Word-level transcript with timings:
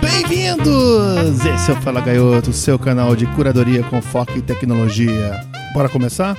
Bem-vindos! 0.00 1.44
Esse 1.44 1.70
é 1.70 1.74
o 1.74 1.80
Fala 1.82 2.00
Gaioto, 2.00 2.52
seu 2.52 2.78
canal 2.78 3.16
de 3.16 3.26
curadoria 3.34 3.82
com 3.84 4.00
foco 4.02 4.32
em 4.32 4.40
tecnologia. 4.40 5.40
Bora 5.74 5.88
começar? 5.88 6.36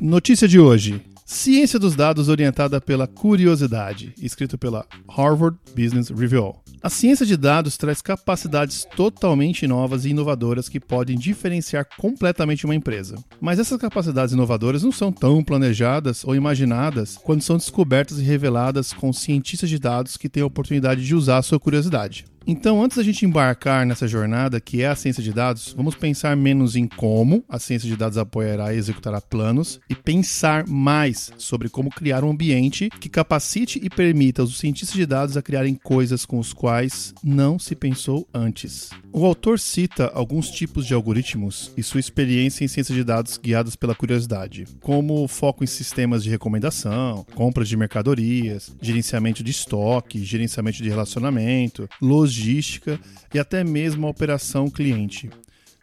Notícia 0.00 0.48
de 0.48 0.58
hoje: 0.58 1.02
Ciência 1.24 1.78
dos 1.78 1.94
dados 1.94 2.28
orientada 2.28 2.80
pela 2.80 3.06
curiosidade, 3.06 4.12
escrito 4.20 4.58
pela 4.58 4.84
Harvard 5.08 5.56
Business 5.76 6.10
Review. 6.10 6.56
A 6.82 6.88
ciência 6.88 7.26
de 7.26 7.36
dados 7.36 7.76
traz 7.76 8.00
capacidades 8.00 8.86
totalmente 8.96 9.66
novas 9.66 10.06
e 10.06 10.10
inovadoras 10.10 10.66
que 10.66 10.80
podem 10.80 11.18
diferenciar 11.18 11.86
completamente 11.98 12.64
uma 12.64 12.74
empresa. 12.74 13.16
Mas 13.38 13.58
essas 13.58 13.78
capacidades 13.78 14.32
inovadoras 14.32 14.82
não 14.82 14.90
são 14.90 15.12
tão 15.12 15.44
planejadas 15.44 16.24
ou 16.24 16.34
imaginadas 16.34 17.18
quando 17.18 17.42
são 17.42 17.58
descobertas 17.58 18.18
e 18.18 18.22
reveladas 18.22 18.94
com 18.94 19.12
cientistas 19.12 19.68
de 19.68 19.78
dados 19.78 20.16
que 20.16 20.28
têm 20.28 20.42
a 20.42 20.46
oportunidade 20.46 21.04
de 21.04 21.14
usar 21.14 21.36
a 21.36 21.42
sua 21.42 21.60
curiosidade. 21.60 22.24
Então, 22.46 22.82
antes 22.82 22.96
da 22.96 23.02
gente 23.02 23.24
embarcar 23.24 23.86
nessa 23.86 24.08
jornada 24.08 24.60
que 24.60 24.82
é 24.82 24.88
a 24.88 24.96
ciência 24.96 25.22
de 25.22 25.32
dados, 25.32 25.74
vamos 25.76 25.94
pensar 25.94 26.36
menos 26.36 26.74
em 26.74 26.86
como 26.86 27.44
a 27.48 27.58
ciência 27.58 27.88
de 27.88 27.96
dados 27.96 28.18
apoiará 28.18 28.74
e 28.74 28.78
executará 28.78 29.20
planos 29.20 29.80
e 29.88 29.94
pensar 29.94 30.66
mais 30.66 31.32
sobre 31.36 31.68
como 31.68 31.90
criar 31.90 32.24
um 32.24 32.30
ambiente 32.30 32.88
que 32.98 33.08
capacite 33.08 33.78
e 33.82 33.90
permita 33.90 34.42
os 34.42 34.58
cientistas 34.58 34.96
de 34.96 35.06
dados 35.06 35.36
a 35.36 35.42
criarem 35.42 35.74
coisas 35.74 36.24
com 36.24 36.38
os 36.38 36.52
quais 36.52 37.14
não 37.22 37.58
se 37.58 37.76
pensou 37.76 38.26
antes. 38.32 38.90
O 39.12 39.24
autor 39.26 39.58
cita 39.58 40.10
alguns 40.14 40.50
tipos 40.50 40.86
de 40.86 40.94
algoritmos 40.94 41.72
e 41.76 41.82
sua 41.82 42.00
experiência 42.00 42.64
em 42.64 42.68
ciência 42.68 42.94
de 42.94 43.04
dados 43.04 43.36
guiadas 43.36 43.76
pela 43.76 43.94
curiosidade, 43.94 44.66
como 44.80 45.26
foco 45.28 45.62
em 45.62 45.66
sistemas 45.66 46.22
de 46.22 46.30
recomendação, 46.30 47.26
compras 47.34 47.68
de 47.68 47.76
mercadorias, 47.76 48.74
gerenciamento 48.80 49.42
de 49.42 49.50
estoque, 49.50 50.24
gerenciamento 50.24 50.82
de 50.82 50.88
relacionamento, 50.88 51.88
logística 52.00 52.29
logística 52.30 53.00
e 53.34 53.38
até 53.38 53.64
mesmo 53.64 54.06
a 54.06 54.10
operação 54.10 54.70
cliente. 54.70 55.28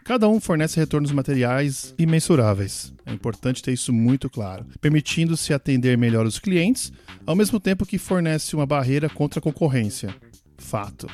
Cada 0.04 0.30
um 0.30 0.40
fornece 0.40 0.80
retornos 0.80 1.12
materiais 1.12 1.94
imensuráveis. 2.00 2.94
É 3.06 3.12
importante 3.12 3.62
ter 3.62 3.74
isso 3.74 3.92
muito 3.92 4.30
claro, 4.30 4.66
permitindo-se 4.80 5.54
atender 5.54 5.98
melhor 5.98 6.26
os 6.26 6.40
clientes, 6.40 6.94
ao 7.26 7.36
mesmo 7.36 7.60
tempo 7.60 7.86
que 7.86 7.98
fornece 7.98 8.56
uma 8.56 8.66
barreira 8.66 9.10
contra 9.10 9.40
a 9.40 9.44
concorrência. 9.44 10.16
Fato. 10.68 11.08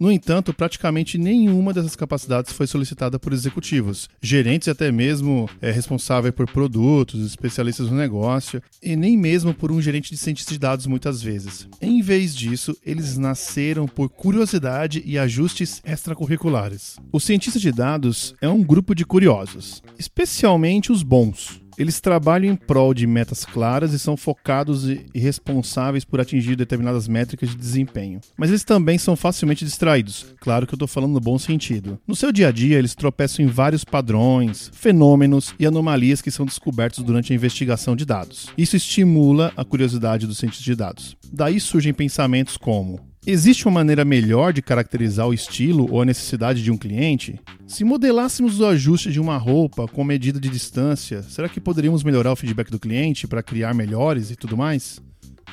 No 0.00 0.10
entanto, 0.10 0.52
praticamente 0.52 1.16
nenhuma 1.16 1.72
dessas 1.72 1.94
capacidades 1.94 2.52
foi 2.52 2.66
solicitada 2.66 3.20
por 3.20 3.32
executivos, 3.32 4.08
gerentes 4.20 4.66
e 4.66 4.70
até 4.70 4.90
mesmo 4.90 5.48
é, 5.62 5.70
responsável 5.70 6.32
por 6.32 6.50
produtos, 6.50 7.24
especialistas 7.24 7.88
no 7.88 7.96
negócio, 7.96 8.60
e 8.82 8.96
nem 8.96 9.16
mesmo 9.16 9.54
por 9.54 9.70
um 9.70 9.80
gerente 9.80 10.10
de 10.10 10.16
cientista 10.16 10.52
de 10.52 10.58
dados 10.58 10.86
muitas 10.86 11.22
vezes. 11.22 11.68
Em 11.80 12.02
vez 12.02 12.34
disso, 12.34 12.76
eles 12.84 13.16
nasceram 13.16 13.86
por 13.86 14.08
curiosidade 14.08 15.00
e 15.06 15.16
ajustes 15.16 15.80
extracurriculares. 15.84 16.96
O 17.12 17.20
cientista 17.20 17.60
de 17.60 17.70
dados 17.70 18.34
é 18.40 18.48
um 18.48 18.64
grupo 18.64 18.92
de 18.92 19.04
curiosos, 19.04 19.84
especialmente 19.96 20.90
os 20.90 21.04
bons 21.04 21.64
eles 21.78 22.00
trabalham 22.00 22.52
em 22.52 22.56
prol 22.56 22.94
de 22.94 23.06
metas 23.06 23.44
claras 23.44 23.92
e 23.92 23.98
são 23.98 24.16
focados 24.16 24.88
e 24.88 25.06
responsáveis 25.14 26.04
por 26.04 26.20
atingir 26.20 26.56
determinadas 26.56 27.08
métricas 27.08 27.50
de 27.50 27.56
desempenho. 27.56 28.20
Mas 28.36 28.50
eles 28.50 28.64
também 28.64 28.98
são 28.98 29.16
facilmente 29.16 29.64
distraídos. 29.64 30.26
Claro 30.40 30.66
que 30.66 30.74
eu 30.74 30.76
estou 30.76 30.88
falando 30.88 31.12
no 31.12 31.20
bom 31.20 31.38
sentido. 31.38 31.98
No 32.06 32.16
seu 32.16 32.32
dia 32.32 32.48
a 32.48 32.52
dia, 32.52 32.78
eles 32.78 32.94
tropeçam 32.94 33.44
em 33.44 33.48
vários 33.48 33.84
padrões, 33.84 34.70
fenômenos 34.72 35.54
e 35.58 35.66
anomalias 35.66 36.22
que 36.22 36.30
são 36.30 36.46
descobertos 36.46 37.04
durante 37.04 37.32
a 37.32 37.36
investigação 37.36 37.94
de 37.96 38.04
dados. 38.04 38.48
Isso 38.56 38.76
estimula 38.76 39.52
a 39.56 39.64
curiosidade 39.64 40.26
dos 40.26 40.38
cientistas 40.38 40.64
de 40.64 40.74
dados. 40.74 41.16
Daí 41.32 41.60
surgem 41.60 41.92
pensamentos 41.92 42.56
como: 42.56 43.00
Existe 43.28 43.66
uma 43.66 43.80
maneira 43.80 44.04
melhor 44.04 44.52
de 44.52 44.62
caracterizar 44.62 45.26
o 45.26 45.34
estilo 45.34 45.88
ou 45.90 46.00
a 46.00 46.04
necessidade 46.04 46.62
de 46.62 46.70
um 46.70 46.78
cliente? 46.78 47.40
Se 47.66 47.82
modelássemos 47.82 48.60
o 48.60 48.66
ajuste 48.66 49.10
de 49.10 49.18
uma 49.18 49.36
roupa 49.36 49.88
com 49.88 50.04
medida 50.04 50.38
de 50.38 50.48
distância, 50.48 51.24
será 51.24 51.48
que 51.48 51.60
poderíamos 51.60 52.04
melhorar 52.04 52.30
o 52.30 52.36
feedback 52.36 52.70
do 52.70 52.78
cliente 52.78 53.26
para 53.26 53.42
criar 53.42 53.74
melhores 53.74 54.30
e 54.30 54.36
tudo 54.36 54.56
mais? 54.56 55.00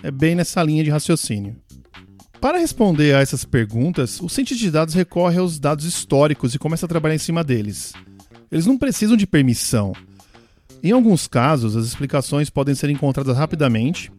É 0.04 0.12
bem 0.12 0.36
nessa 0.36 0.62
linha 0.62 0.84
de 0.84 0.92
raciocínio. 0.92 1.56
Para 2.40 2.60
responder 2.60 3.16
a 3.16 3.22
essas 3.22 3.44
perguntas, 3.44 4.22
o 4.22 4.30
cientista 4.30 4.64
de 4.64 4.70
dados 4.70 4.94
recorre 4.94 5.40
aos 5.40 5.58
dados 5.58 5.86
históricos 5.86 6.54
e 6.54 6.60
começa 6.60 6.86
a 6.86 6.90
trabalhar 6.90 7.16
em 7.16 7.18
cima 7.18 7.44
deles. 7.44 7.94
Eles 8.52 8.68
não 8.68 8.78
precisam 8.78 9.18
de 9.18 9.26
permissão. 9.26 9.94
Em 10.84 10.92
alguns 10.92 11.26
casos, 11.26 11.76
as 11.76 11.88
explicações 11.88 12.52
podem 12.52 12.76
ser 12.76 12.92
encontradas 12.92 13.36
rapidamente 13.36 14.12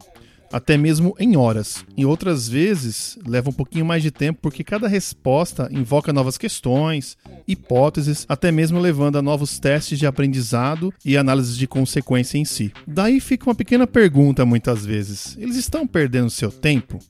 até 0.55 0.77
mesmo 0.77 1.17
em 1.19 1.37
horas. 1.37 1.85
Em 1.97 2.05
outras 2.05 2.49
vezes, 2.49 3.19
leva 3.27 3.51
um 3.51 3.53
pouquinho 3.53 3.85
mais 3.85 4.05
de 4.05 4.13
tempo 4.13 4.39
porque 4.41 4.63
cada 4.63 4.87
resposta 4.87 5.69
invoca 5.73 6.13
novas 6.13 6.39
questões, 6.39 7.19
hipóteses, 7.47 8.25
até 8.29 8.53
mesmo 8.53 8.79
levando 8.79 9.19
a 9.19 9.23
novos 9.23 9.59
testes 9.59 9.99
de 9.99 10.07
aprendizado 10.07 10.95
e 11.05 11.17
análise 11.17 11.59
de 11.59 11.67
consequência 11.67 12.39
em 12.39 12.45
si. 12.45 12.73
Daí 12.87 13.19
fica 13.19 13.49
uma 13.49 13.55
pequena 13.55 13.85
pergunta 13.85 14.47
muitas 14.47 14.87
vezes: 14.87 15.37
eles 15.41 15.57
estão 15.57 15.89
perdendo 15.89 16.31
seu 16.31 16.53
tempo? 16.53 17.01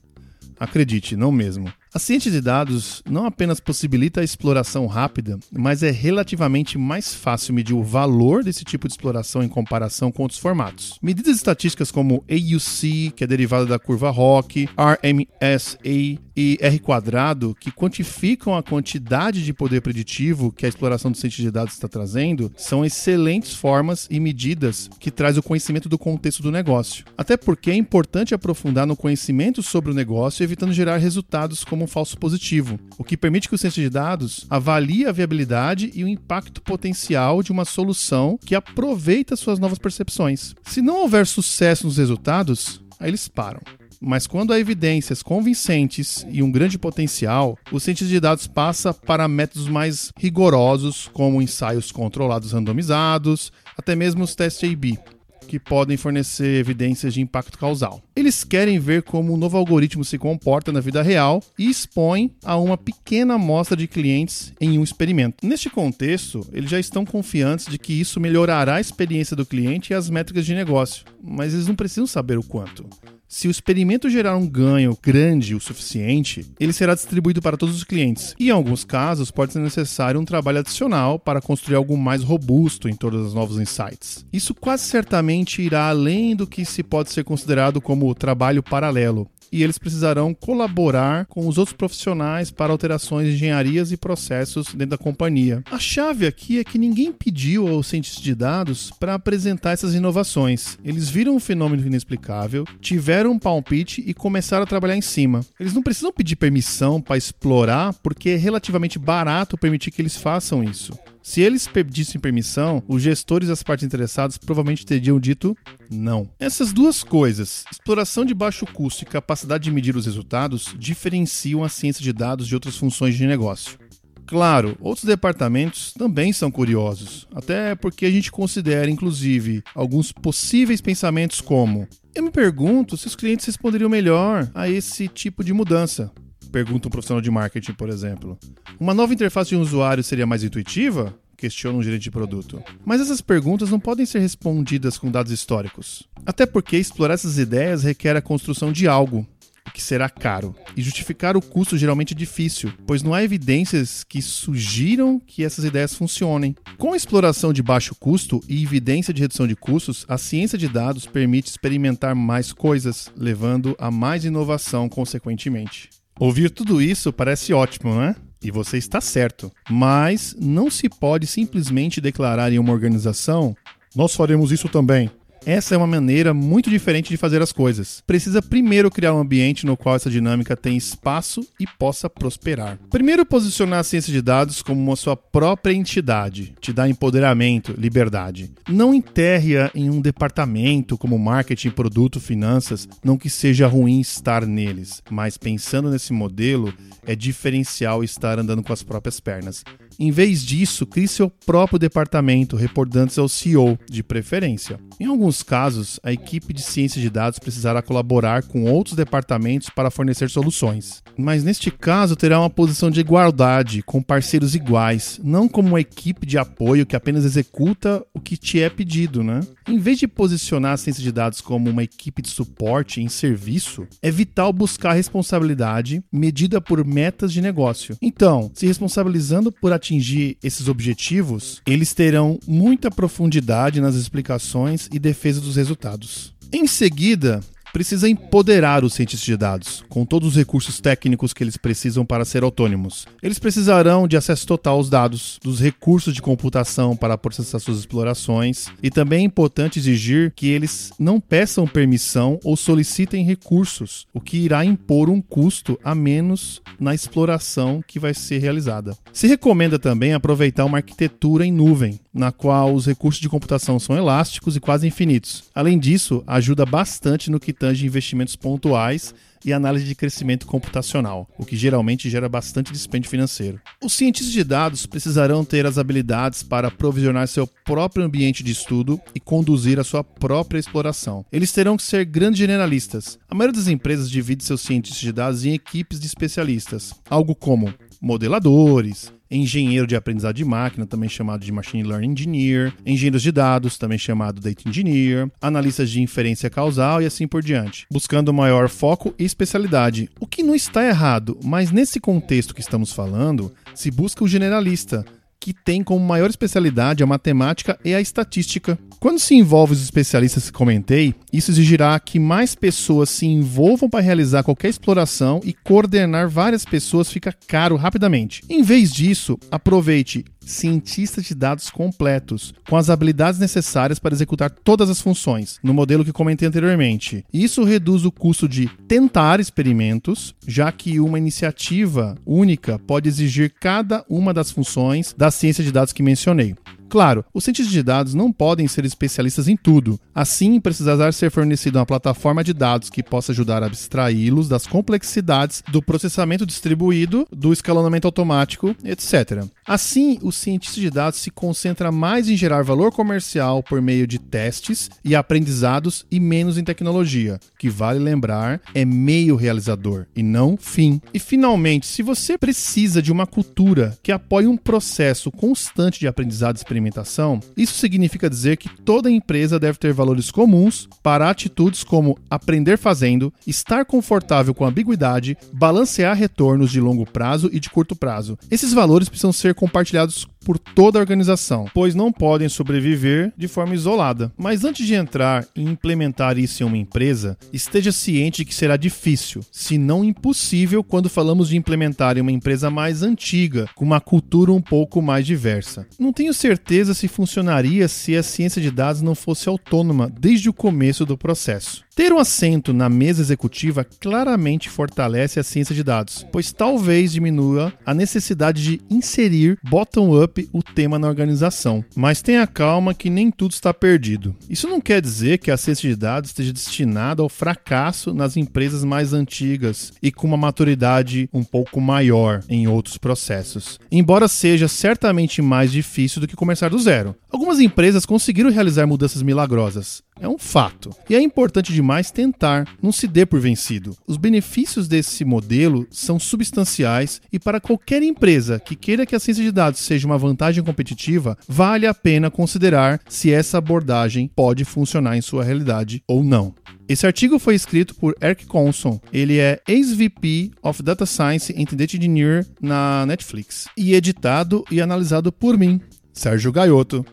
Acredite, 0.59 1.15
não 1.15 1.31
mesmo. 1.31 1.71
A 1.95 1.99
ciência 1.99 2.29
de 2.29 2.41
dados 2.41 3.01
não 3.09 3.25
apenas 3.25 3.61
possibilita 3.61 4.19
a 4.19 4.23
exploração 4.23 4.85
rápida, 4.85 5.39
mas 5.49 5.81
é 5.81 5.91
relativamente 5.91 6.77
mais 6.77 7.13
fácil 7.15 7.53
medir 7.53 7.73
o 7.73 7.81
valor 7.81 8.43
desse 8.43 8.65
tipo 8.65 8.85
de 8.85 8.93
exploração 8.93 9.41
em 9.41 9.47
comparação 9.47 10.11
com 10.11 10.23
outros 10.23 10.37
formatos. 10.37 10.99
Medidas 11.01 11.37
estatísticas 11.37 11.91
como 11.91 12.21
AUC, 12.29 13.13
que 13.15 13.23
é 13.23 13.27
derivada 13.27 13.65
da 13.65 13.79
curva 13.79 14.09
ROC, 14.09 14.67
RMSA 14.77 16.19
e 16.37 16.57
R 16.59 16.79
quadrado, 16.79 17.55
que 17.57 17.71
quantificam 17.71 18.57
a 18.57 18.61
quantidade 18.61 19.45
de 19.45 19.53
poder 19.53 19.79
preditivo 19.79 20.51
que 20.51 20.65
a 20.65 20.69
exploração 20.69 21.09
do 21.09 21.17
cientista 21.17 21.43
de 21.43 21.51
dados 21.51 21.75
está 21.75 21.87
trazendo, 21.87 22.51
são 22.57 22.83
excelentes 22.83 23.53
formas 23.53 24.05
e 24.11 24.19
medidas 24.19 24.89
que 24.99 25.09
traz 25.09 25.37
o 25.37 25.43
conhecimento 25.43 25.87
do 25.87 25.97
contexto 25.97 26.43
do 26.43 26.51
negócio. 26.51 27.05
Até 27.17 27.37
porque 27.37 27.71
é 27.71 27.75
importante 27.75 28.35
aprofundar 28.35 28.85
no 28.85 28.97
conhecimento 28.97 29.63
sobre 29.63 29.91
o 29.91 29.93
negócio, 29.93 30.43
evitando 30.43 30.73
gerar 30.73 30.97
resultados 30.97 31.63
como 31.63 31.84
um 31.85 31.87
falso 31.87 32.17
positivo, 32.17 32.79
o 32.97 33.03
que 33.03 33.15
permite 33.15 33.47
que 33.47 33.55
o 33.55 33.57
cientista 33.57 33.81
de 33.81 33.89
dados 33.89 34.45
avalie 34.49 35.05
a 35.05 35.11
viabilidade 35.11 35.91
e 35.93 36.03
o 36.03 36.07
impacto 36.07 36.61
potencial 36.61 37.41
de 37.41 37.51
uma 37.51 37.63
solução 37.63 38.37
que 38.43 38.55
aproveita 38.55 39.35
suas 39.35 39.59
novas 39.59 39.77
percepções. 39.77 40.53
Se 40.63 40.81
não 40.81 41.01
houver 41.01 41.25
sucesso 41.25 41.85
nos 41.85 41.97
resultados, 41.97 42.81
aí 42.99 43.09
eles 43.09 43.27
param. 43.27 43.61
Mas 44.01 44.27
quando 44.27 44.53
há 44.53 44.59
evidências 44.59 45.23
convincentes 45.23 46.25
e 46.29 46.43
um 46.43 46.51
grande 46.51 46.77
potencial, 46.77 47.57
o 47.71 47.79
cientista 47.79 48.13
de 48.13 48.19
dados 48.19 48.45
passa 48.45 48.93
para 48.93 49.27
métodos 49.27 49.67
mais 49.67 50.11
rigorosos, 50.17 51.09
como 51.13 51.41
ensaios 51.41 51.91
controlados 51.91 52.51
randomizados, 52.51 53.51
até 53.77 53.95
mesmo 53.95 54.23
os 54.23 54.35
testes 54.35 54.69
A-B, 54.69 54.99
que 55.45 55.59
podem 55.59 55.97
fornecer 55.97 56.59
evidências 56.59 57.13
de 57.13 57.21
impacto 57.21 57.57
causal. 57.57 58.01
Eles 58.15 58.43
querem 58.43 58.79
ver 58.79 59.03
como 59.03 59.33
o 59.33 59.37
novo 59.37 59.57
algoritmo 59.57 60.03
se 60.03 60.17
comporta 60.17 60.71
na 60.71 60.79
vida 60.79 61.01
real 61.01 61.41
e 61.57 61.69
expõem 61.69 62.31
a 62.43 62.57
uma 62.57 62.77
pequena 62.77 63.35
amostra 63.35 63.77
de 63.77 63.87
clientes 63.87 64.53
em 64.59 64.77
um 64.77 64.83
experimento. 64.83 65.45
Neste 65.45 65.69
contexto, 65.69 66.45
eles 66.51 66.69
já 66.69 66.79
estão 66.79 67.05
confiantes 67.05 67.67
de 67.67 67.77
que 67.77 67.93
isso 67.93 68.19
melhorará 68.19 68.75
a 68.75 68.81
experiência 68.81 69.35
do 69.35 69.45
cliente 69.45 69.91
e 69.91 69.95
as 69.95 70.09
métricas 70.09 70.45
de 70.45 70.55
negócio, 70.55 71.05
mas 71.21 71.53
eles 71.53 71.67
não 71.67 71.75
precisam 71.75 72.07
saber 72.07 72.37
o 72.37 72.43
quanto. 72.43 72.85
Se 73.35 73.49
o 73.49 73.51
experimento 73.51 74.09
gerar 74.09 74.37
um 74.37 74.47
ganho 74.47 74.97
grande 75.03 75.55
o 75.55 75.59
suficiente, 75.59 76.45
ele 76.57 76.71
será 76.71 76.95
distribuído 76.95 77.41
para 77.41 77.57
todos 77.57 77.75
os 77.75 77.83
clientes. 77.83 78.33
E 78.39 78.47
em 78.47 78.49
alguns 78.49 78.85
casos, 78.85 79.29
pode 79.29 79.51
ser 79.51 79.59
necessário 79.59 80.21
um 80.21 80.23
trabalho 80.23 80.59
adicional 80.59 81.19
para 81.19 81.41
construir 81.41 81.75
algo 81.75 81.97
mais 81.97 82.23
robusto 82.23 82.87
em 82.87 82.95
todos 82.95 83.27
os 83.27 83.33
novos 83.33 83.59
insights. 83.59 84.25
Isso 84.31 84.53
quase 84.53 84.83
certamente 84.83 85.61
irá 85.61 85.89
além 85.89 86.33
do 86.33 86.47
que 86.47 86.63
se 86.63 86.81
pode 86.81 87.11
ser 87.11 87.25
considerado 87.25 87.81
como 87.81 88.15
trabalho 88.15 88.63
paralelo, 88.63 89.29
e 89.51 89.63
eles 89.63 89.77
precisarão 89.77 90.33
colaborar 90.33 91.25
com 91.25 91.47
os 91.47 91.57
outros 91.57 91.75
profissionais 91.75 92.51
para 92.51 92.71
alterações 92.71 93.29
engenharias 93.29 93.91
e 93.91 93.97
processos 93.97 94.67
dentro 94.73 94.91
da 94.91 94.97
companhia. 94.97 95.63
A 95.71 95.79
chave 95.79 96.27
aqui 96.27 96.59
é 96.59 96.63
que 96.63 96.77
ninguém 96.77 97.11
pediu 97.11 97.67
aos 97.67 97.87
cientistas 97.87 98.23
de 98.23 98.35
dados 98.35 98.91
para 98.99 99.13
apresentar 99.13 99.71
essas 99.71 99.93
inovações. 99.93 100.77
Eles 100.83 101.09
viram 101.09 101.35
um 101.35 101.39
fenômeno 101.39 101.85
inexplicável, 101.85 102.65
tiveram 102.79 103.31
um 103.31 103.39
palpite 103.39 104.03
e 104.05 104.13
começaram 104.13 104.63
a 104.63 104.67
trabalhar 104.67 104.95
em 104.95 105.01
cima. 105.01 105.45
Eles 105.59 105.73
não 105.73 105.83
precisam 105.83 106.11
pedir 106.11 106.35
permissão 106.35 107.01
para 107.01 107.17
explorar, 107.17 107.93
porque 108.03 108.31
é 108.31 108.35
relativamente 108.35 108.99
barato 108.99 109.57
permitir 109.57 109.91
que 109.91 110.01
eles 110.01 110.17
façam 110.17 110.63
isso. 110.63 110.97
Se 111.27 111.41
eles 111.41 111.67
pedissem 111.67 112.21
permissão, 112.21 112.83
os 112.87 113.01
gestores 113.01 113.49
e 113.49 113.51
as 113.51 113.63
partes 113.63 113.83
interessadas 113.83 114.37
provavelmente 114.37 114.85
teriam 114.85 115.19
dito 115.19 115.57
não. 115.89 116.29
Essas 116.39 116.71
duas 116.71 117.03
coisas, 117.03 117.65
exploração 117.71 118.23
de 118.23 118.35
baixo 118.35 118.63
custo 118.67 119.01
e 119.01 119.07
capacidade 119.07 119.63
de 119.63 119.71
medir 119.71 119.95
os 119.95 120.05
resultados, 120.05 120.75
diferenciam 120.77 121.63
a 121.63 121.67
ciência 121.67 122.03
de 122.03 122.13
dados 122.13 122.47
de 122.47 122.53
outras 122.53 122.77
funções 122.77 123.15
de 123.15 123.25
negócio. 123.25 123.79
Claro, 124.27 124.77
outros 124.79 125.05
departamentos 125.05 125.93
também 125.93 126.31
são 126.31 126.51
curiosos, 126.51 127.27
até 127.33 127.73
porque 127.73 128.05
a 128.05 128.11
gente 128.11 128.31
considera, 128.31 128.89
inclusive, 128.89 129.63
alguns 129.73 130.11
possíveis 130.11 130.79
pensamentos 130.79 131.41
como: 131.41 131.87
eu 132.13 132.21
me 132.21 132.29
pergunto 132.29 132.95
se 132.95 133.07
os 133.07 133.15
clientes 133.15 133.47
responderiam 133.47 133.89
melhor 133.89 134.49
a 134.53 134.69
esse 134.69 135.07
tipo 135.07 135.43
de 135.43 135.53
mudança. 135.53 136.11
Pergunta 136.55 136.87
um 136.87 136.89
profissional 136.89 137.19
de 137.19 137.29
marketing, 137.29 137.73
por 137.73 137.89
exemplo. 137.89 138.39
Uma 138.79 138.93
nova 138.93 139.13
interface 139.13 139.49
de 139.49 139.57
um 139.57 139.61
usuário 139.61 140.01
seria 140.01 140.25
mais 140.25 140.41
intuitiva? 140.41 141.13
Questiona 141.35 141.77
um 141.77 141.83
gerente 141.83 142.03
de 142.03 142.11
produto. 142.11 142.63
Mas 142.85 143.01
essas 143.01 143.19
perguntas 143.19 143.71
não 143.71 143.77
podem 143.77 144.05
ser 144.05 144.19
respondidas 144.19 144.97
com 144.97 145.11
dados 145.11 145.33
históricos. 145.33 146.07
Até 146.25 146.45
porque 146.45 146.77
explorar 146.77 147.15
essas 147.15 147.37
ideias 147.37 147.83
requer 147.83 148.15
a 148.15 148.21
construção 148.21 148.71
de 148.71 148.87
algo, 148.87 149.27
o 149.67 149.71
que 149.71 149.83
será 149.83 150.07
caro. 150.07 150.55
E 150.77 150.81
justificar 150.81 151.35
o 151.35 151.41
custo 151.41 151.77
geralmente 151.77 152.13
é 152.13 152.17
difícil, 152.17 152.71
pois 152.87 153.03
não 153.03 153.13
há 153.13 153.21
evidências 153.21 154.05
que 154.05 154.21
sugiram 154.21 155.19
que 155.19 155.43
essas 155.43 155.65
ideias 155.65 155.93
funcionem. 155.93 156.55
Com 156.77 156.93
a 156.93 156.95
exploração 156.95 157.51
de 157.51 157.61
baixo 157.61 157.93
custo 157.95 158.41
e 158.47 158.63
evidência 158.63 159.13
de 159.13 159.21
redução 159.21 159.45
de 159.45 159.57
custos, 159.57 160.05
a 160.07 160.17
ciência 160.17 160.57
de 160.57 160.69
dados 160.69 161.05
permite 161.05 161.49
experimentar 161.49 162.15
mais 162.15 162.53
coisas, 162.53 163.11
levando 163.13 163.75
a 163.77 163.91
mais 163.91 164.23
inovação 164.23 164.87
consequentemente. 164.87 165.89
Ouvir 166.19 166.49
tudo 166.49 166.81
isso 166.81 167.11
parece 167.11 167.53
ótimo, 167.53 167.93
não 167.93 168.03
é? 168.03 168.15
E 168.41 168.49
você 168.51 168.77
está 168.77 169.01
certo. 169.01 169.51
Mas 169.69 170.35
não 170.39 170.69
se 170.69 170.87
pode 170.87 171.27
simplesmente 171.27 171.99
declarar 171.99 172.51
em 172.53 172.59
uma 172.59 172.71
organização: 172.71 173.55
nós 173.95 174.15
faremos 174.15 174.51
isso 174.51 174.69
também. 174.69 175.09
Essa 175.45 175.75
é 175.75 175.77
uma 175.77 175.85
maneira 175.85 176.33
muito 176.33 176.71
diferente 176.71 177.09
de 177.09 177.17
fazer 177.17 177.39
as 177.39 177.51
coisas. 177.51 178.01
Precisa 178.07 178.41
primeiro 178.41 178.89
criar 178.89 179.13
um 179.13 179.19
ambiente 179.19 179.63
no 179.63 179.77
qual 179.77 179.95
essa 179.95 180.09
dinâmica 180.09 180.57
tem 180.57 180.75
espaço 180.75 181.45
e 181.59 181.67
possa 181.67 182.09
prosperar. 182.09 182.79
Primeiro, 182.89 183.23
posicionar 183.23 183.79
a 183.79 183.83
ciência 183.83 184.11
de 184.11 184.23
dados 184.23 184.63
como 184.63 184.81
uma 184.81 184.95
sua 184.95 185.15
própria 185.15 185.71
entidade, 185.71 186.55
te 186.59 186.73
dá 186.73 186.89
empoderamento, 186.89 187.75
liberdade. 187.77 188.51
Não 188.67 188.91
enterre-a 188.91 189.69
em 189.75 189.87
um 189.87 190.01
departamento 190.01 190.97
como 190.97 191.19
marketing, 191.19 191.69
produto, 191.69 192.19
finanças, 192.19 192.89
não 193.03 193.15
que 193.15 193.29
seja 193.29 193.67
ruim 193.67 193.99
estar 193.99 194.47
neles, 194.47 195.03
mas 195.11 195.37
pensando 195.37 195.91
nesse 195.91 196.11
modelo, 196.11 196.73
é 197.05 197.15
diferencial 197.15 198.03
estar 198.03 198.39
andando 198.39 198.63
com 198.63 198.73
as 198.73 198.81
próprias 198.81 199.19
pernas. 199.19 199.63
Em 199.97 200.11
vez 200.11 200.43
disso, 200.43 200.85
crie 200.85 201.07
seu 201.07 201.29
próprio 201.29 201.79
departamento, 201.79 202.55
reportando 202.55 203.11
ao 203.17 203.29
CEO, 203.29 203.79
de 203.89 204.03
preferência. 204.03 204.79
Em 204.99 205.05
alguns 205.05 205.34
casos, 205.43 205.99
a 206.03 206.11
equipe 206.11 206.53
de 206.53 206.61
ciência 206.61 207.01
de 207.01 207.09
dados 207.09 207.39
precisará 207.39 207.81
colaborar 207.81 208.43
com 208.43 208.65
outros 208.65 208.95
departamentos 208.95 209.69
para 209.69 209.91
fornecer 209.91 210.29
soluções. 210.29 211.03
Mas 211.17 211.43
neste 211.43 211.71
caso, 211.71 212.15
terá 212.15 212.39
uma 212.39 212.49
posição 212.49 212.89
de 212.91 212.99
igualdade, 212.99 213.81
com 213.83 214.01
parceiros 214.01 214.55
iguais, 214.55 215.19
não 215.23 215.47
como 215.47 215.69
uma 215.69 215.81
equipe 215.81 216.25
de 216.25 216.37
apoio 216.37 216.85
que 216.85 216.95
apenas 216.95 217.25
executa 217.25 218.05
o 218.13 218.19
que 218.19 218.37
te 218.37 218.61
é 218.61 218.69
pedido, 218.69 219.23
né? 219.23 219.41
Em 219.67 219.79
vez 219.79 219.97
de 219.97 220.07
posicionar 220.07 220.73
a 220.73 220.77
ciência 220.77 221.01
de 221.01 221.11
dados 221.11 221.41
como 221.41 221.69
uma 221.69 221.83
equipe 221.83 222.21
de 222.21 222.29
suporte 222.29 223.01
em 223.01 223.09
serviço, 223.09 223.87
é 224.01 224.11
vital 224.11 224.53
buscar 224.53 224.93
responsabilidade 224.93 226.03
medida 226.11 226.61
por 226.61 226.85
metas 226.85 227.31
de 227.31 227.41
negócio. 227.41 227.97
Então, 228.01 228.51
se 228.53 228.67
responsabilizando 228.67 229.51
por 229.51 229.73
atingir 229.73 230.37
esses 230.43 230.67
objetivos, 230.67 231.61
eles 231.65 231.93
terão 231.93 232.39
muita 232.47 232.91
profundidade 232.91 233.81
nas 233.81 233.95
explicações 233.95 234.87
e 234.91 234.99
defesa 235.25 235.41
dos 235.41 235.55
resultados. 235.55 236.33
Em 236.51 236.67
seguida, 236.67 237.41
precisa 237.75 238.07
empoderar 238.07 238.85
os 238.85 238.93
cientistas 238.93 239.25
de 239.25 239.35
dados, 239.35 239.83
com 239.89 240.05
todos 240.05 240.29
os 240.29 240.35
recursos 240.37 240.79
técnicos 240.79 241.33
que 241.33 241.43
eles 241.43 241.57
precisam 241.57 242.05
para 242.05 242.23
ser 242.23 242.41
autônomos. 242.41 243.05
Eles 243.21 243.37
precisarão 243.37 244.07
de 244.07 244.15
acesso 244.15 244.47
total 244.47 244.77
aos 244.77 244.89
dados, 244.89 245.37
dos 245.43 245.59
recursos 245.59 246.13
de 246.13 246.21
computação 246.21 246.95
para 246.95 247.17
processar 247.17 247.59
suas 247.59 247.79
explorações, 247.79 248.67
e 248.81 248.89
também 248.89 249.23
é 249.23 249.25
importante 249.25 249.77
exigir 249.77 250.31
que 250.33 250.47
eles 250.47 250.93
não 250.97 251.19
peçam 251.19 251.67
permissão 251.67 252.39
ou 252.45 252.55
solicitem 252.55 253.25
recursos, 253.25 254.07
o 254.13 254.21
que 254.21 254.37
irá 254.37 254.63
impor 254.63 255.09
um 255.09 255.19
custo 255.19 255.77
a 255.83 255.93
menos 255.93 256.61
na 256.79 256.95
exploração 256.95 257.83
que 257.85 257.99
vai 257.99 258.13
ser 258.13 258.37
realizada. 258.37 258.97
Se 259.11 259.27
recomenda 259.27 259.77
também 259.77 260.13
aproveitar 260.13 260.63
uma 260.63 260.77
arquitetura 260.77 261.45
em 261.45 261.51
nuvem, 261.51 261.99
na 262.13 262.31
qual 262.31 262.73
os 262.73 262.85
recursos 262.85 263.19
de 263.19 263.27
computação 263.27 263.77
são 263.77 263.97
elásticos 263.97 264.55
e 264.55 264.61
quase 264.61 264.87
infinitos. 264.87 265.43
Além 265.53 265.77
disso, 265.77 266.23
ajuda 266.25 266.65
bastante 266.65 267.29
no 267.29 267.41
que 267.41 267.51
tange 267.65 267.83
investimentos 267.83 268.35
pontuais 268.35 269.11
e 269.43 269.51
análise 269.51 269.85
de 269.85 269.95
crescimento 269.95 270.45
computacional, 270.45 271.27
o 271.35 271.43
que 271.43 271.55
geralmente 271.55 272.11
gera 272.11 272.29
bastante 272.29 272.71
dispêndio 272.71 273.09
financeiro. 273.09 273.59
Os 273.83 273.93
cientistas 273.93 274.31
de 274.31 274.43
dados 274.43 274.85
precisarão 274.85 275.43
ter 275.43 275.65
as 275.65 275.79
habilidades 275.79 276.43
para 276.43 276.69
provisionar 276.69 277.27
seu 277.27 277.47
próprio 277.47 278.05
ambiente 278.05 278.43
de 278.43 278.51
estudo 278.51 279.01
e 279.15 279.19
conduzir 279.19 279.79
a 279.79 279.83
sua 279.83 280.03
própria 280.03 280.59
exploração. 280.59 281.25
Eles 281.31 281.51
terão 281.51 281.75
que 281.75 281.81
ser 281.81 282.05
grandes 282.05 282.37
generalistas. 282.37 283.17
A 283.27 283.33
maioria 283.33 283.59
das 283.59 283.67
empresas 283.67 284.11
divide 284.11 284.43
seus 284.43 284.61
cientistas 284.61 285.01
de 285.01 285.11
dados 285.11 285.43
em 285.43 285.53
equipes 285.53 285.99
de 285.99 286.05
especialistas, 286.05 286.93
algo 287.09 287.33
como 287.33 287.73
modeladores, 287.99 289.11
engenheiro 289.35 289.87
de 289.87 289.95
aprendizado 289.95 290.35
de 290.35 290.45
máquina, 290.45 290.85
também 290.85 291.09
chamado 291.09 291.43
de 291.43 291.51
Machine 291.51 291.83
Learning 291.83 292.11
Engineer, 292.11 292.73
engenheiros 292.85 293.21
de 293.21 293.31
dados, 293.31 293.77
também 293.77 293.97
chamado 293.97 294.41
Data 294.41 294.67
Engineer, 294.67 295.29
analistas 295.41 295.89
de 295.89 296.01
inferência 296.01 296.49
causal 296.49 297.01
e 297.01 297.05
assim 297.05 297.27
por 297.27 297.41
diante, 297.41 297.85
buscando 297.91 298.33
maior 298.33 298.69
foco 298.69 299.13
e 299.17 299.23
especialidade. 299.23 300.09
O 300.19 300.27
que 300.27 300.43
não 300.43 300.55
está 300.55 300.85
errado, 300.85 301.37
mas 301.43 301.71
nesse 301.71 301.99
contexto 301.99 302.53
que 302.53 302.61
estamos 302.61 302.93
falando, 302.93 303.51
se 303.73 303.91
busca 303.91 304.23
o 304.23 304.27
generalista, 304.27 305.05
que 305.45 305.53
tem 305.53 305.83
como 305.83 306.03
maior 306.03 306.27
especialidade 306.27 307.03
a 307.03 307.05
matemática 307.05 307.77
e 307.85 307.93
a 307.93 308.01
estatística. 308.01 308.79
Quando 308.99 309.19
se 309.19 309.35
envolve 309.35 309.73
os 309.73 309.83
especialistas 309.83 310.49
que 310.49 310.57
comentei, 310.57 311.13
isso 311.31 311.51
exigirá 311.51 311.99
que 311.99 312.17
mais 312.17 312.55
pessoas 312.55 313.11
se 313.11 313.27
envolvam 313.27 313.87
para 313.87 313.99
realizar 313.99 314.41
qualquer 314.41 314.69
exploração 314.69 315.39
e 315.43 315.53
coordenar 315.53 316.27
várias 316.27 316.65
pessoas 316.65 317.11
fica 317.11 317.31
caro 317.47 317.75
rapidamente. 317.75 318.41
Em 318.49 318.63
vez 318.63 318.91
disso, 318.91 319.37
aproveite 319.51 320.25
cientistas 320.45 321.25
de 321.25 321.35
dados 321.35 321.69
completos, 321.69 322.53
com 322.69 322.77
as 322.77 322.89
habilidades 322.89 323.39
necessárias 323.39 323.99
para 323.99 324.13
executar 324.13 324.49
todas 324.49 324.89
as 324.89 325.01
funções, 325.01 325.59
no 325.63 325.73
modelo 325.73 326.05
que 326.05 326.13
comentei 326.13 326.47
anteriormente. 326.47 327.25
Isso 327.33 327.63
reduz 327.63 328.05
o 328.05 328.11
custo 328.11 328.47
de 328.47 328.67
tentar 328.87 329.39
experimentos, 329.39 330.35
já 330.47 330.71
que 330.71 330.99
uma 330.99 331.17
iniciativa 331.17 332.15
única 332.25 332.79
pode 332.79 333.09
exigir 333.09 333.53
cada 333.59 334.05
uma 334.09 334.33
das 334.33 334.51
funções 334.51 335.13
da 335.17 335.31
ciência 335.31 335.63
de 335.63 335.71
dados 335.71 335.93
que 335.93 336.03
mencionei. 336.03 336.55
Claro, 336.89 337.25
os 337.33 337.43
cientistas 337.43 337.73
de 337.73 337.83
dados 337.83 338.13
não 338.13 338.31
podem 338.31 338.67
ser 338.67 338.85
especialistas 338.85 339.47
em 339.47 339.57
tudo. 339.57 339.99
Assim, 340.13 340.59
precisará 340.59 341.11
ser 341.11 341.29
fornecida 341.31 341.79
uma 341.79 341.85
plataforma 341.85 342.43
de 342.43 342.53
dados 342.53 342.89
que 342.89 343.03
possa 343.03 343.31
ajudar 343.31 343.63
a 343.63 343.65
abstraí-los 343.65 344.47
das 344.47 344.65
complexidades 344.65 345.63
do 345.69 345.81
processamento 345.81 346.45
distribuído, 346.45 347.27
do 347.31 347.51
escalonamento 347.51 348.07
automático, 348.07 348.75
etc. 348.83 349.45
Assim, 349.65 350.19
o 350.21 350.31
cientista 350.31 350.79
de 350.79 350.89
dados 350.89 351.19
se 351.19 351.31
concentra 351.31 351.91
mais 351.91 352.29
em 352.29 352.37
gerar 352.37 352.63
valor 352.63 352.91
comercial 352.91 353.63
por 353.63 353.81
meio 353.81 354.07
de 354.07 354.19
testes 354.19 354.89
e 355.03 355.15
aprendizados 355.15 356.05
e 356.11 356.19
menos 356.19 356.57
em 356.57 356.63
tecnologia, 356.63 357.39
que 357.57 357.69
vale 357.69 357.99
lembrar 357.99 358.61
é 358.73 358.85
meio 358.85 359.35
realizador 359.35 360.05
e 360.15 360.23
não 360.23 360.55
fim. 360.57 361.01
E 361.13 361.19
finalmente, 361.19 361.87
se 361.87 362.01
você 362.01 362.37
precisa 362.37 363.01
de 363.01 363.11
uma 363.11 363.25
cultura 363.25 363.97
que 364.01 364.11
apoie 364.11 364.47
um 364.47 364.57
processo 364.57 365.31
constante 365.31 365.99
de 365.99 366.07
aprendizado 366.07 366.55
e 366.55 366.59
experimentação, 366.75 367.39
isso 367.55 367.73
significa 367.75 368.29
dizer 368.29 368.57
que 368.57 368.69
toda 368.69 369.09
empresa 369.09 369.59
deve 369.59 369.77
ter 369.77 369.93
valores 369.93 370.29
comuns 370.29 370.87
para 371.01 371.29
atitudes 371.29 371.83
como 371.83 372.17
aprender 372.29 372.77
fazendo, 372.77 373.33
estar 373.47 373.85
confortável 373.85 374.53
com 374.53 374.65
ambiguidade, 374.65 375.37
balancear 375.53 376.17
retornos 376.17 376.71
de 376.71 376.81
longo 376.81 377.05
prazo 377.05 377.49
e 377.51 377.59
de 377.59 377.69
curto 377.69 377.95
prazo. 377.95 378.37
Esses 378.51 378.73
valores 378.73 379.07
precisam 379.07 379.31
ser 379.31 379.55
compartilhados 379.55 380.27
por 380.45 380.59
toda 380.59 380.99
a 380.99 381.01
organização, 381.01 381.65
pois 381.73 381.95
não 381.95 382.11
podem 382.11 382.47
sobreviver 382.47 383.33
de 383.35 383.47
forma 383.47 383.73
isolada. 383.73 384.31
Mas 384.37 384.63
antes 384.63 384.85
de 384.85 384.93
entrar 384.93 385.45
e 385.55 385.63
implementar 385.63 386.37
isso 386.37 386.61
em 386.61 386.65
uma 386.65 386.77
empresa, 386.77 387.35
esteja 387.51 387.91
ciente 387.91 388.45
que 388.45 388.53
será 388.53 388.77
difícil, 388.77 389.41
se 389.51 389.77
não 389.77 390.05
impossível, 390.05 390.83
quando 390.83 391.09
falamos 391.09 391.49
de 391.49 391.57
implementar 391.57 392.17
em 392.17 392.21
uma 392.21 392.31
empresa 392.31 392.69
mais 392.69 393.01
antiga, 393.01 393.67
com 393.73 393.83
uma 393.83 393.99
cultura 393.99 394.51
um 394.51 394.61
pouco 394.61 395.01
mais 395.01 395.25
diversa. 395.25 395.87
Não 395.99 396.13
tenho 396.13 396.33
certeza 396.33 396.93
se 396.93 397.07
funcionaria 397.07 397.87
se 397.87 398.15
a 398.15 398.21
ciência 398.21 398.61
de 398.61 398.69
dados 398.69 399.01
não 399.01 399.15
fosse 399.15 399.49
autônoma 399.49 400.11
desde 400.19 400.47
o 400.47 400.53
começo 400.53 401.05
do 401.05 401.17
processo. 401.17 401.84
Ter 401.95 402.11
um 402.11 402.19
assento 402.19 402.73
na 402.73 402.89
mesa 402.89 403.21
executiva 403.21 403.85
claramente 404.01 404.69
fortalece 404.69 405.39
a 405.39 405.43
ciência 405.43 405.73
de 405.73 405.81
dados, 405.81 406.27
pois 406.29 406.51
talvez 406.51 407.13
diminua 407.13 407.71
a 407.85 407.93
necessidade 407.93 408.61
de 408.61 408.81
inserir 408.89 409.57
bottom-up 409.63 410.49
o 410.51 410.61
tema 410.61 410.99
na 410.99 411.07
organização. 411.07 411.85
Mas 411.95 412.21
tenha 412.21 412.45
calma 412.45 412.93
que 412.93 413.09
nem 413.09 413.31
tudo 413.31 413.51
está 413.51 413.73
perdido. 413.73 414.35
Isso 414.49 414.67
não 414.67 414.81
quer 414.81 415.01
dizer 415.01 415.37
que 415.37 415.49
a 415.49 415.55
ciência 415.55 415.89
de 415.89 415.95
dados 415.95 416.31
esteja 416.31 416.51
destinada 416.51 417.21
ao 417.21 417.29
fracasso 417.29 418.13
nas 418.13 418.35
empresas 418.35 418.83
mais 418.83 419.13
antigas 419.13 419.93
e 420.03 420.11
com 420.11 420.27
uma 420.27 420.35
maturidade 420.35 421.29
um 421.31 421.45
pouco 421.45 421.79
maior 421.79 422.43
em 422.49 422.67
outros 422.67 422.97
processos. 422.97 423.79
Embora 423.89 424.27
seja 424.27 424.67
certamente 424.67 425.41
mais 425.41 425.71
difícil 425.71 426.19
do 426.19 426.27
que 426.27 426.35
começar 426.35 426.67
do 426.67 426.77
zero. 426.77 427.15
Algumas 427.35 427.59
empresas 427.59 428.05
conseguiram 428.05 428.49
realizar 428.49 428.87
mudanças 428.87 429.21
milagrosas, 429.21 430.01
é 430.17 430.25
um 430.25 430.37
fato. 430.37 430.91
E 431.09 431.15
é 431.15 431.21
importante 431.21 431.73
demais 431.73 432.09
tentar, 432.09 432.65
não 432.81 432.93
se 432.93 433.09
dê 433.09 433.25
por 433.25 433.41
vencido. 433.41 433.93
Os 434.07 434.15
benefícios 434.15 434.87
desse 434.87 435.25
modelo 435.25 435.85
são 435.91 436.17
substanciais 436.17 437.21
e 437.33 437.37
para 437.37 437.59
qualquer 437.59 438.01
empresa 438.01 438.57
que 438.57 438.73
queira 438.73 439.05
que 439.05 439.17
a 439.17 439.19
ciência 439.19 439.43
de 439.43 439.51
dados 439.51 439.81
seja 439.81 440.07
uma 440.07 440.17
vantagem 440.17 440.63
competitiva, 440.63 441.37
vale 441.45 441.85
a 441.85 441.93
pena 441.93 442.31
considerar 442.31 443.01
se 443.09 443.33
essa 443.33 443.57
abordagem 443.57 444.31
pode 444.33 444.63
funcionar 444.63 445.17
em 445.17 445.21
sua 445.21 445.43
realidade 445.43 446.01
ou 446.07 446.23
não. 446.23 446.55
Esse 446.87 447.05
artigo 447.05 447.37
foi 447.37 447.55
escrito 447.55 447.95
por 447.95 448.15
Eric 448.23 448.45
Conson. 448.45 448.97
Ele 449.11 449.39
é 449.39 449.59
ex-VP 449.67 450.51
of 450.63 450.81
Data 450.81 451.05
Science 451.05 451.51
and 451.51 451.75
Data 451.75 451.97
Engineer 451.97 452.47
na 452.61 453.05
Netflix 453.05 453.67
e 453.75 453.93
editado 453.93 454.63
e 454.71 454.79
analisado 454.79 455.33
por 455.33 455.57
mim, 455.57 455.81
Sérgio 456.13 456.53
Gaiotto. 456.53 457.05